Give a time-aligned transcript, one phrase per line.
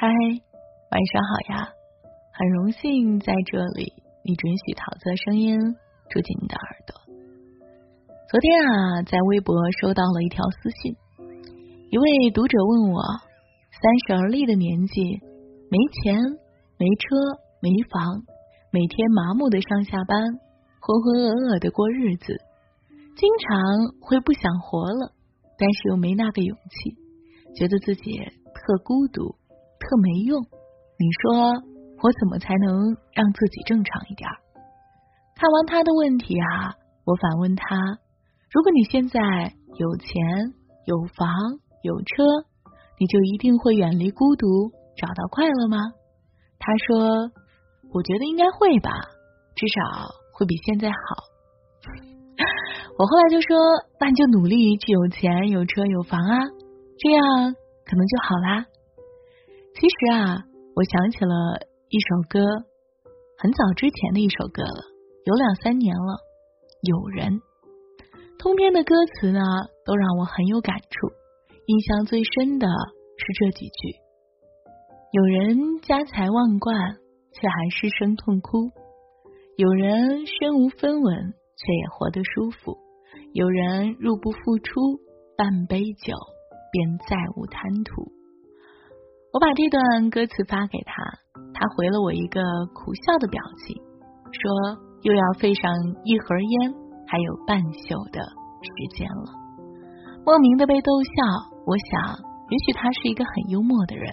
[0.00, 1.74] 嗨，晚上好呀！
[2.32, 3.92] 很荣幸在这里，
[4.24, 5.60] 你准许桃子的声音
[6.08, 6.96] 住进你的耳朵。
[8.30, 10.96] 昨天啊，在微博收到了一条私信，
[11.90, 13.02] 一位读者问我：
[13.76, 15.20] 三十而立的年纪，
[15.68, 16.16] 没钱、
[16.78, 18.24] 没车、没房，
[18.72, 20.16] 每天麻木的上下班，
[20.80, 22.40] 浑浑噩噩的过日子，
[23.16, 25.12] 经常会不想活了，
[25.58, 26.96] 但是又没那个勇气，
[27.54, 28.16] 觉得自己
[28.54, 29.36] 特孤独。
[29.90, 31.50] 特没用，你说
[31.98, 34.30] 我怎么才能让自己正常一点？
[35.34, 37.74] 看完他的问题啊，我反问他：
[38.52, 39.18] 如果你现在
[39.74, 40.14] 有钱、
[40.86, 41.26] 有房、
[41.82, 42.22] 有车，
[43.00, 45.78] 你就一定会远离孤独，找到快乐吗？
[46.60, 47.32] 他说：
[47.92, 48.92] 我觉得应该会吧，
[49.56, 50.94] 至少会比现在好。
[52.96, 53.58] 我后来就说：
[53.98, 56.38] 那你就努力去有钱、有车、有房啊，
[56.96, 57.24] 这样
[57.84, 58.66] 可能就好啦。
[59.74, 61.34] 其实啊，我想起了
[61.88, 62.40] 一首歌，
[63.38, 64.82] 很早之前的一首歌了，
[65.24, 66.18] 有两三年了。
[66.82, 67.40] 有人，
[68.38, 69.40] 通篇的歌词呢，
[69.84, 71.12] 都让我很有感触。
[71.66, 73.96] 印象最深的是这几句：
[75.12, 76.76] 有人家财万贯，
[77.32, 78.70] 却还失声痛哭；
[79.56, 82.76] 有人身无分文，却也活得舒服；
[83.32, 85.00] 有人入不敷出，
[85.36, 86.14] 半杯酒
[86.72, 88.12] 便再无贪图。
[89.32, 90.92] 我把这段歌词发给他，
[91.54, 92.42] 他回了我一个
[92.74, 93.78] 苦笑的表情，
[94.34, 94.42] 说
[95.02, 95.70] 又要费上
[96.02, 96.74] 一盒烟，
[97.06, 99.30] 还有半宿的时间了。
[100.26, 101.10] 莫名的被逗笑，
[101.64, 102.18] 我想
[102.50, 104.10] 也许他是一个很幽默的人，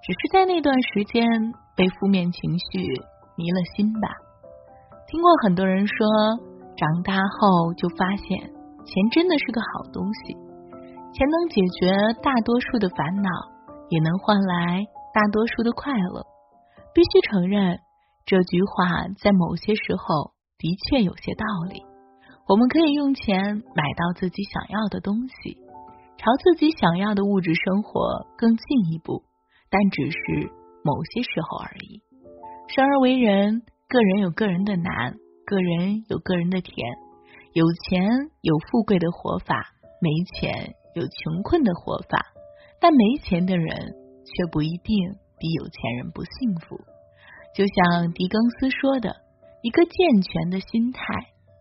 [0.00, 1.28] 只是在那段时间
[1.76, 2.88] 被负面情绪
[3.36, 4.08] 迷了心吧。
[5.08, 5.94] 听过很多人说，
[6.74, 8.26] 长大后就发现
[8.88, 10.32] 钱真的是个好东西，
[11.12, 13.28] 钱能解决大多数的烦恼。
[13.88, 16.26] 也能换来大多数的快乐。
[16.94, 17.78] 必须承认，
[18.24, 21.84] 这句话在某些时候的确有些道理。
[22.48, 25.58] 我们可以用钱买到自己想要的东西，
[26.16, 29.22] 朝自己想要的物质生活更进一步，
[29.70, 30.50] 但只是
[30.82, 32.02] 某些时候而已。
[32.68, 35.16] 生而为人，个人有个人的难，
[35.46, 36.74] 个人有个人的甜。
[37.52, 38.08] 有钱
[38.40, 42.26] 有富贵的活法，没钱有穷困的活法。
[42.80, 43.68] 但没钱的人
[44.24, 44.96] 却不一定
[45.38, 46.76] 比有钱人不幸福。
[47.54, 49.16] 就像狄更斯说的
[49.62, 51.02] ：“一个健全的心态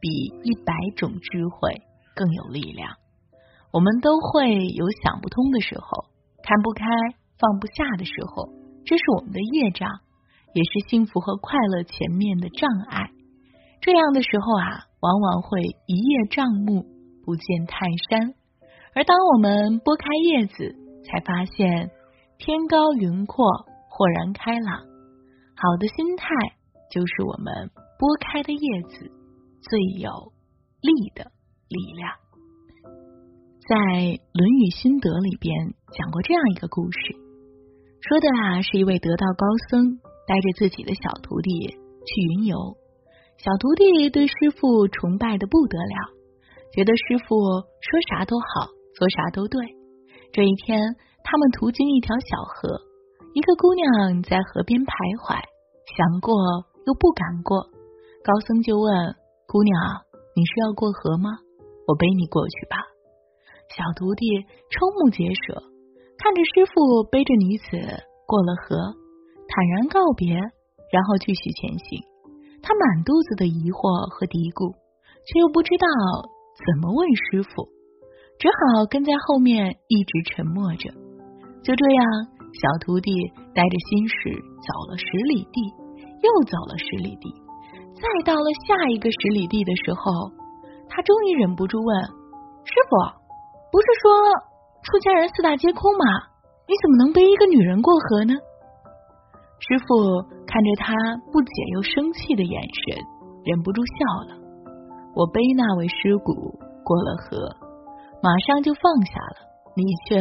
[0.00, 0.08] 比
[0.42, 1.82] 一百种智慧
[2.14, 2.96] 更有力量。”
[3.72, 6.04] 我们都会有想不通的时候，
[6.42, 6.84] 看不开、
[7.38, 8.48] 放不下的时候，
[8.84, 9.88] 这是我们的业障，
[10.54, 13.10] 也是幸福和快乐前面的障碍。
[13.80, 16.84] 这样的时候啊，往往会一叶障目，
[17.24, 18.34] 不见泰山。
[18.94, 20.74] 而当我们拨开叶子，
[21.10, 21.90] 才发现
[22.38, 23.44] 天高云阔，
[23.88, 24.84] 豁然开朗。
[25.56, 26.26] 好的心态
[26.90, 29.10] 就是我们拨开的叶子
[29.60, 30.32] 最有
[30.80, 31.32] 力的
[31.68, 32.12] 力量。
[33.66, 33.76] 在
[34.32, 36.98] 《论语心得》里边讲过这样一个故事，
[38.00, 41.50] 说的啊是一位得道高僧带着自己的小徒弟
[42.06, 42.56] 去云游，
[43.36, 45.96] 小徒弟对师傅崇拜的不得了，
[46.72, 49.77] 觉得师傅说啥都好，做啥都对。
[50.30, 50.78] 这一天，
[51.24, 52.80] 他们途经一条小河，
[53.34, 54.92] 一个姑娘在河边徘
[55.24, 55.40] 徊，
[55.96, 56.36] 想过
[56.84, 57.64] 又不敢过。
[58.22, 58.86] 高僧就问
[59.48, 59.72] 姑娘
[60.36, 61.40] ：“你是要过河吗？
[61.88, 62.76] 我背你过去吧。”
[63.72, 64.24] 小徒弟
[64.68, 65.64] 瞠目结舌，
[66.20, 67.80] 看着师傅背着女子
[68.28, 68.76] 过了河，
[69.48, 70.36] 坦然告别，
[70.92, 72.04] 然后继续前行。
[72.60, 73.80] 他满肚子的疑惑
[74.12, 74.76] 和嘀咕，
[75.24, 75.88] 却又不知道
[76.52, 77.64] 怎么问师傅。
[78.38, 80.90] 只好跟在后面一直沉默着。
[81.62, 82.04] 就这样，
[82.54, 83.10] 小徒弟
[83.52, 84.14] 带着心事
[84.62, 85.58] 走了十里地，
[86.22, 87.34] 又走了十里地，
[87.98, 90.30] 再到了下一个十里地的时候，
[90.88, 92.02] 他终于忍不住问
[92.64, 92.96] 师傅
[93.72, 94.10] ：“不是说
[94.84, 96.04] 出家人四大皆空吗？
[96.68, 98.34] 你怎么能背一个女人过河呢？”
[99.58, 100.94] 师傅看着他
[101.32, 102.96] 不解又生气的眼神，
[103.44, 104.40] 忍不住笑了。
[105.14, 106.32] 我背那位尸骨
[106.84, 107.67] 过了河。
[108.20, 109.36] 马上就放下了，
[109.76, 110.18] 你却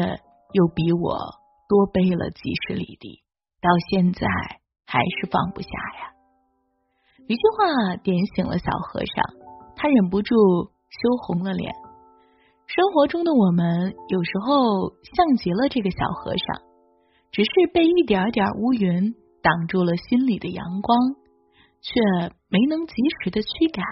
[0.54, 1.18] 又比我
[1.68, 3.24] 多背了几十里地，
[3.60, 4.28] 到现在
[4.86, 6.14] 还是放不下呀。
[7.28, 9.24] 一句话点醒了小和尚，
[9.76, 11.74] 他忍不住羞红了脸。
[12.68, 16.62] 生活中的我们有时候像极了这个小和尚，
[17.32, 20.98] 只是被一点点乌云挡住了心里的阳光，
[21.82, 22.00] 却
[22.48, 23.84] 没能及时的驱赶，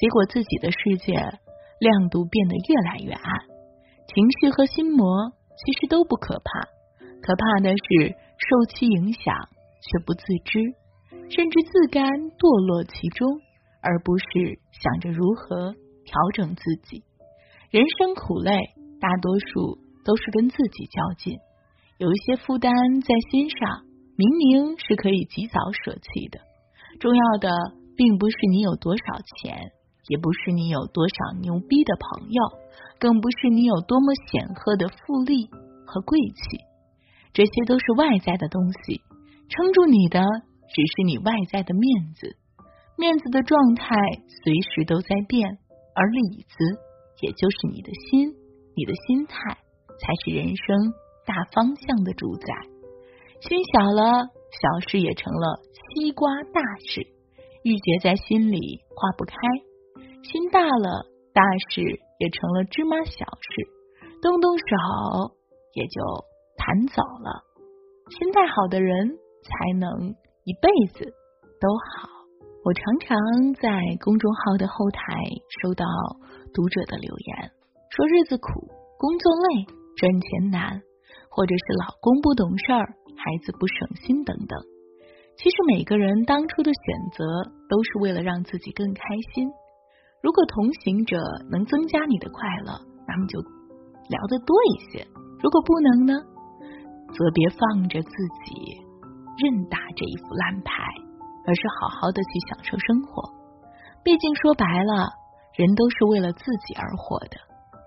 [0.00, 1.38] 结果自己的世界。
[1.78, 3.24] 亮度变得越来越暗，
[4.08, 6.60] 情绪和心魔其实都不可怕，
[7.20, 9.34] 可怕的是受其影响
[9.82, 10.60] 却不自知，
[11.28, 12.04] 甚至自甘
[12.38, 13.28] 堕落其中，
[13.82, 14.24] 而不是
[14.82, 15.74] 想着如何
[16.04, 17.02] 调整自己。
[17.70, 18.56] 人生苦累，
[19.00, 21.36] 大多数都是跟自己较劲。
[21.98, 23.84] 有一些负担在心上，
[24.16, 26.40] 明明是可以及早舍弃的。
[27.00, 27.50] 重要的
[27.96, 29.02] 并不是你有多少
[29.36, 29.72] 钱，
[30.08, 32.42] 也不是你有多少牛逼的朋友，
[32.98, 35.48] 更不是你有多么显赫的富丽
[35.86, 36.58] 和贵气。
[37.32, 39.02] 这些都是外在的东西，
[39.48, 40.20] 撑住你的
[40.68, 42.36] 只是你外在的面子。
[42.96, 43.94] 面子的状态
[44.42, 45.58] 随时都在变，
[45.94, 46.80] 而里子。
[47.22, 48.28] 也就是你的心，
[48.76, 49.56] 你的心态
[49.98, 50.92] 才是人生
[51.24, 52.46] 大方向的主宰。
[53.40, 57.06] 心小了，小事也成了西瓜大事，
[57.64, 59.34] 郁结在心里化不开；
[60.26, 61.82] 心大了，大事
[62.18, 63.50] 也成了芝麻小事，
[64.20, 64.64] 动动手
[65.74, 66.02] 也就
[66.56, 67.44] 弹走了。
[68.10, 70.14] 心态好的人，才能
[70.44, 71.04] 一辈子
[71.60, 72.08] 都好。
[72.64, 73.70] 我常常在
[74.02, 75.14] 公众号的后台
[75.62, 75.84] 收到。
[76.54, 77.52] 读者的留言
[77.90, 78.48] 说：“日子苦，
[78.96, 80.80] 工作累，赚钱难，
[81.28, 84.58] 或者是老公不懂事儿，孩子不省心等等。
[85.36, 87.24] 其实每个人当初的选择
[87.68, 89.02] 都是为了让自己更开
[89.34, 89.50] 心。
[90.26, 91.14] 如果同行者
[91.54, 92.74] 能增加你的快乐，
[93.06, 93.38] 那么就
[94.10, 95.06] 聊得多一些；
[95.38, 96.18] 如果不能呢，
[97.14, 98.10] 则别放着自
[98.42, 98.74] 己
[99.38, 100.82] 任打这一副烂牌，
[101.46, 103.22] 而是好好的去享受生活。
[104.02, 105.14] 毕竟说白了。”
[105.56, 107.40] 人都是为了自己而活的，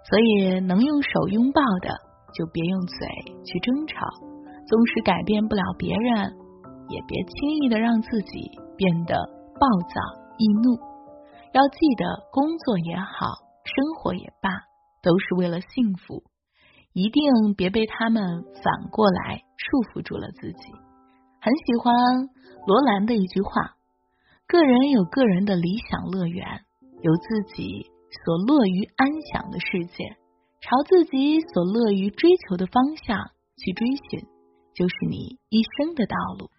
[0.09, 1.93] 所以能用手拥抱的，
[2.33, 3.07] 就别用嘴
[3.45, 4.07] 去争吵。
[4.65, 6.33] 纵使改变不了别人，
[6.89, 9.13] 也别轻易的让自己变得
[9.59, 10.01] 暴躁
[10.39, 10.88] 易怒。
[11.53, 14.49] 要记得，工作也好，生活也罢，
[15.01, 16.23] 都是为了幸福。
[16.93, 20.71] 一定别被他们反过来束缚住了自己。
[21.41, 21.93] 很喜欢
[22.67, 23.75] 罗兰的一句话
[24.47, 26.45] ：“个人有个人的理想乐园。”
[27.01, 27.85] 有自己
[28.25, 30.03] 所乐于安享的世界，
[30.59, 34.27] 朝自己所乐于追求的方向去追寻，
[34.75, 36.49] 就是你一生的道路。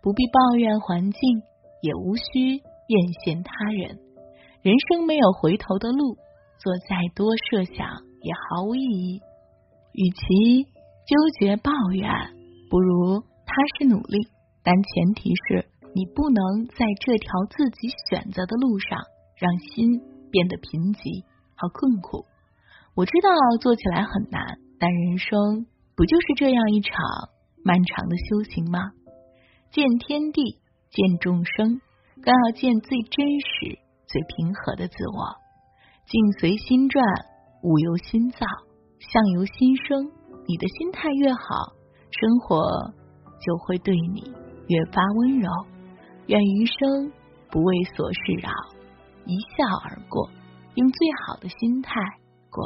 [0.00, 1.42] 不必抱怨环境，
[1.82, 3.98] 也无需艳羡他人。
[4.62, 6.16] 人生没有回头的路，
[6.58, 7.86] 做再多设想
[8.22, 9.20] 也毫无意义。
[9.92, 10.64] 与其
[11.06, 12.10] 纠结抱怨，
[12.68, 14.28] 不如踏实努力。
[14.62, 18.98] 但前提是你不能在这条自己选择的路上。
[19.40, 21.24] 让心变得贫瘠
[21.56, 22.26] 和困苦。
[22.94, 25.64] 我知道做起来很难，但人生
[25.96, 26.92] 不就是这样一场
[27.64, 28.92] 漫长的修行吗？
[29.72, 30.60] 见天地，
[30.92, 31.80] 见众生，
[32.20, 33.80] 更要见最真实、
[34.10, 35.36] 最平和的自我。
[36.06, 37.04] 境随心转，
[37.62, 38.44] 物由心造，
[38.98, 40.10] 相由心生。
[40.48, 41.38] 你的心态越好，
[42.10, 42.92] 生活
[43.40, 44.34] 就会对你
[44.66, 45.48] 越发温柔。
[46.26, 47.12] 愿余生
[47.50, 48.50] 不为琐事扰。
[49.26, 50.28] 一笑而过，
[50.74, 51.94] 用最好的心态
[52.50, 52.64] 过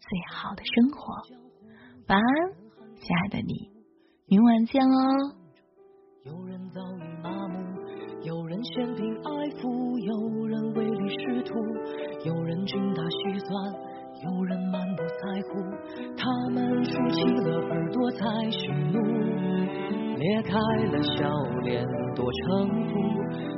[0.00, 1.14] 最好的生活。
[2.08, 2.26] 晚安，
[2.96, 3.70] 亲爱的你，
[4.26, 5.36] 明晚见哦。
[6.24, 7.78] 有人早已麻木，
[8.24, 10.14] 有人嫌贫爱富，有
[11.10, 11.54] 仕途，
[12.24, 13.50] 有人精打细算，
[14.22, 15.50] 有人满不在乎。
[16.16, 18.98] 他们竖起了耳朵才喜怒，
[20.16, 20.52] 裂开
[20.86, 21.28] 了笑
[21.62, 21.84] 脸
[22.14, 22.92] 多城府。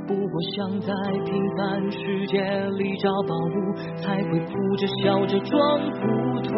[0.07, 0.93] 不过想在
[1.25, 6.51] 平凡世界里找宝物，才会哭着笑着装糊涂。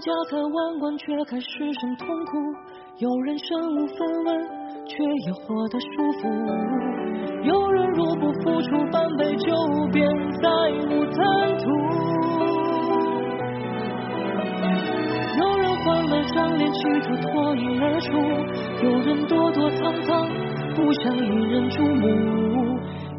[0.00, 2.38] 家财万贯却还失声痛哭，
[2.98, 4.48] 有人身无分文
[4.86, 5.88] 却也活得舒
[6.20, 6.28] 服。
[7.42, 9.52] 有人若不付出半杯酒，
[9.92, 10.06] 便
[10.40, 10.48] 再
[10.86, 11.64] 无贪图。
[15.40, 18.08] 有人换了张脸，企图脱颖而出；
[18.84, 20.28] 有人躲躲藏藏，
[20.76, 22.06] 不想引人注目；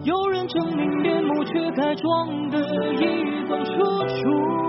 [0.06, 2.58] 有人狰狞面目，却该装得
[2.94, 4.69] 衣冠楚楚。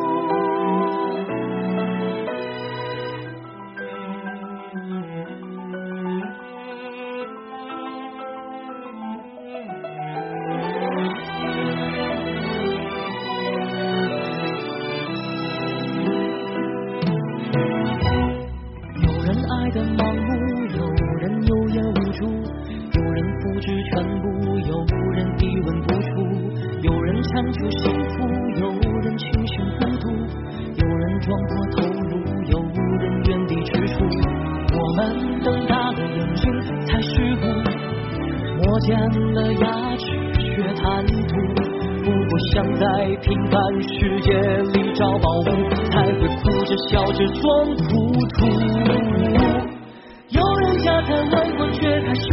[38.81, 38.99] 见
[39.35, 41.37] 了牙齿，却贪图。
[42.03, 42.85] 不过想在
[43.23, 44.33] 平凡世界
[44.73, 45.45] 里找宝物，
[45.91, 48.39] 才会哭着笑着装糊涂。
[50.29, 52.30] 有人家财万贯，却还是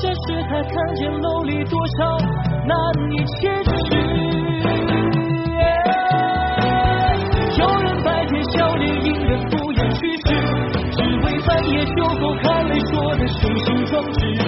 [0.00, 2.18] 这时才看见楼里多少
[2.66, 2.78] 难
[3.10, 3.68] 以启齿。
[7.58, 10.28] 有人白天笑脸迎人不言去世，
[10.92, 14.47] 只为半夜酒后含泪说的雄心壮志。